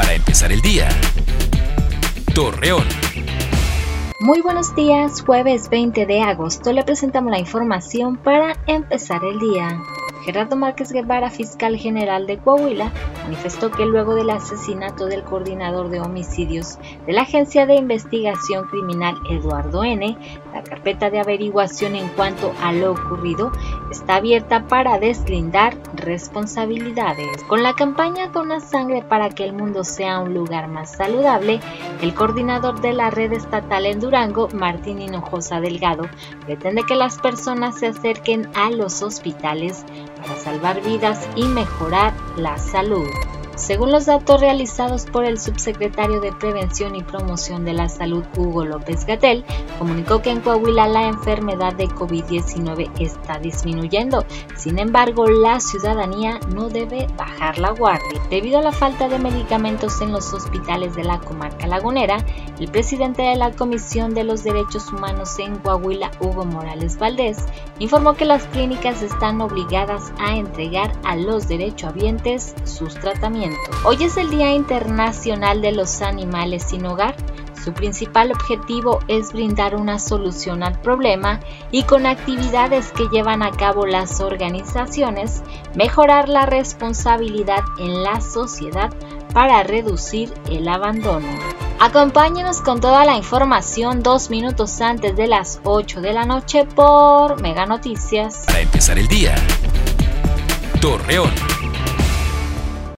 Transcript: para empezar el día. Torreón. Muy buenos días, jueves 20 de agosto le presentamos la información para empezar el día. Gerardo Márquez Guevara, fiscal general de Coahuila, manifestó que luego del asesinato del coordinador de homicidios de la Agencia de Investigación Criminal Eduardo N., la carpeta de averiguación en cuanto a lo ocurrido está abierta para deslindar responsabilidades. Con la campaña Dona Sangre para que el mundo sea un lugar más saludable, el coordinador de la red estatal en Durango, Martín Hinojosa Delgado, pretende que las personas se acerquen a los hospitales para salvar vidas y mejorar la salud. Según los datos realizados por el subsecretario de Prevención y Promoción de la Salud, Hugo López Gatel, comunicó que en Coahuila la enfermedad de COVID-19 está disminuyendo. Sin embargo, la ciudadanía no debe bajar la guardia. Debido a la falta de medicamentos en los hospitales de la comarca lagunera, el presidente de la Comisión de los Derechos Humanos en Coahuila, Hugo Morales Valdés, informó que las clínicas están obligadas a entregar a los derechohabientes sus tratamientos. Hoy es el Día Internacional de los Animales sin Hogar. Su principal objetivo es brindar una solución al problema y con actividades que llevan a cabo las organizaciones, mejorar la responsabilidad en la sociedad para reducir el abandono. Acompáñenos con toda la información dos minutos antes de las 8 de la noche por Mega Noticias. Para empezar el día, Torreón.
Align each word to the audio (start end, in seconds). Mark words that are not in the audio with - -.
para 0.00 0.14
empezar 0.14 0.50
el 0.50 0.62
día. 0.62 0.88
Torreón. 2.34 2.86
Muy 4.20 4.40
buenos 4.40 4.74
días, 4.74 5.20
jueves 5.20 5.68
20 5.68 6.06
de 6.06 6.22
agosto 6.22 6.72
le 6.72 6.84
presentamos 6.84 7.30
la 7.30 7.38
información 7.38 8.16
para 8.16 8.56
empezar 8.66 9.20
el 9.22 9.38
día. 9.38 9.78
Gerardo 10.24 10.56
Márquez 10.56 10.90
Guevara, 10.92 11.28
fiscal 11.28 11.76
general 11.76 12.26
de 12.26 12.38
Coahuila, 12.38 12.90
manifestó 13.30 13.70
que 13.70 13.86
luego 13.86 14.16
del 14.16 14.28
asesinato 14.30 15.06
del 15.06 15.22
coordinador 15.22 15.88
de 15.88 16.00
homicidios 16.00 16.78
de 17.06 17.12
la 17.12 17.22
Agencia 17.22 17.64
de 17.64 17.76
Investigación 17.76 18.66
Criminal 18.66 19.14
Eduardo 19.30 19.84
N., 19.84 20.16
la 20.52 20.64
carpeta 20.64 21.10
de 21.10 21.20
averiguación 21.20 21.94
en 21.94 22.08
cuanto 22.08 22.52
a 22.60 22.72
lo 22.72 22.90
ocurrido 22.90 23.52
está 23.92 24.16
abierta 24.16 24.66
para 24.66 24.98
deslindar 24.98 25.76
responsabilidades. 25.94 27.44
Con 27.44 27.62
la 27.62 27.74
campaña 27.74 28.26
Dona 28.26 28.58
Sangre 28.58 29.02
para 29.02 29.30
que 29.30 29.44
el 29.44 29.52
mundo 29.52 29.84
sea 29.84 30.18
un 30.18 30.34
lugar 30.34 30.66
más 30.66 30.96
saludable, 30.96 31.60
el 32.02 32.14
coordinador 32.14 32.80
de 32.80 32.94
la 32.94 33.10
red 33.10 33.32
estatal 33.32 33.86
en 33.86 34.00
Durango, 34.00 34.48
Martín 34.52 35.00
Hinojosa 35.00 35.60
Delgado, 35.60 36.08
pretende 36.46 36.82
que 36.82 36.96
las 36.96 37.18
personas 37.18 37.78
se 37.78 37.86
acerquen 37.86 38.50
a 38.56 38.70
los 38.70 39.02
hospitales 39.02 39.84
para 40.20 40.34
salvar 40.34 40.82
vidas 40.82 41.28
y 41.36 41.44
mejorar 41.44 42.12
la 42.36 42.58
salud. 42.58 43.06
Según 43.60 43.92
los 43.92 44.06
datos 44.06 44.40
realizados 44.40 45.04
por 45.04 45.26
el 45.26 45.38
subsecretario 45.38 46.22
de 46.22 46.32
Prevención 46.32 46.96
y 46.96 47.02
Promoción 47.02 47.66
de 47.66 47.74
la 47.74 47.90
Salud, 47.90 48.24
Hugo 48.34 48.64
López 48.64 49.04
Gatel, 49.04 49.44
comunicó 49.78 50.22
que 50.22 50.30
en 50.30 50.40
Coahuila 50.40 50.88
la 50.88 51.08
enfermedad 51.08 51.74
de 51.74 51.86
COVID-19 51.86 52.90
está 52.98 53.38
disminuyendo. 53.38 54.24
Sin 54.56 54.78
embargo, 54.78 55.26
la 55.26 55.60
ciudadanía 55.60 56.40
no 56.54 56.70
debe 56.70 57.06
bajar 57.18 57.58
la 57.58 57.72
guardia. 57.72 58.20
Debido 58.30 58.60
a 58.60 58.62
la 58.62 58.72
falta 58.72 59.08
de 59.08 59.18
medicamentos 59.18 60.00
en 60.00 60.12
los 60.12 60.32
hospitales 60.32 60.96
de 60.96 61.04
la 61.04 61.18
comarca 61.18 61.66
lagunera, 61.66 62.24
el 62.58 62.68
presidente 62.68 63.22
de 63.22 63.36
la 63.36 63.52
Comisión 63.52 64.14
de 64.14 64.24
los 64.24 64.42
Derechos 64.42 64.90
Humanos 64.90 65.38
en 65.38 65.58
Coahuila, 65.58 66.10
Hugo 66.18 66.46
Morales 66.46 66.98
Valdés, 66.98 67.44
informó 67.78 68.14
que 68.14 68.24
las 68.24 68.44
clínicas 68.46 69.02
están 69.02 69.42
obligadas 69.42 70.14
a 70.18 70.34
entregar 70.34 70.92
a 71.04 71.14
los 71.14 71.46
derechohabientes 71.46 72.54
sus 72.64 72.94
tratamientos. 72.94 73.49
Hoy 73.84 74.04
es 74.04 74.16
el 74.16 74.30
Día 74.30 74.52
Internacional 74.52 75.62
de 75.62 75.72
los 75.72 76.02
Animales 76.02 76.64
sin 76.68 76.86
Hogar. 76.86 77.16
Su 77.62 77.72
principal 77.72 78.32
objetivo 78.32 79.00
es 79.06 79.32
brindar 79.32 79.74
una 79.74 79.98
solución 79.98 80.62
al 80.62 80.80
problema 80.80 81.40
y 81.70 81.82
con 81.82 82.06
actividades 82.06 82.90
que 82.92 83.08
llevan 83.08 83.42
a 83.42 83.50
cabo 83.50 83.86
las 83.86 84.20
organizaciones, 84.20 85.42
mejorar 85.74 86.28
la 86.28 86.46
responsabilidad 86.46 87.62
en 87.78 88.02
la 88.02 88.20
sociedad 88.20 88.90
para 89.34 89.62
reducir 89.62 90.32
el 90.50 90.68
abandono. 90.68 91.28
Acompáñenos 91.78 92.60
con 92.60 92.80
toda 92.80 93.04
la 93.04 93.16
información 93.16 94.02
dos 94.02 94.30
minutos 94.30 94.80
antes 94.80 95.16
de 95.16 95.26
las 95.26 95.60
8 95.64 96.00
de 96.00 96.12
la 96.12 96.26
noche 96.26 96.64
por 96.64 97.40
Mega 97.40 97.64
Noticias. 97.64 98.42
Para 98.46 98.60
empezar 98.60 98.98
el 98.98 99.08
día, 99.08 99.34
Torreón. 100.80 101.49